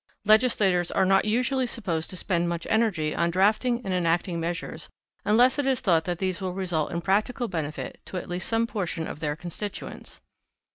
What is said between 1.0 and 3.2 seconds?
not usually supposed to spend much energy